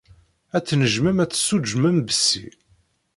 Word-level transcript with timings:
Ad 0.55 0.63
tnejjmem 0.63 1.17
ad 1.23 1.29
tessuǧǧmem 1.31 1.97
bessi? 2.07 2.45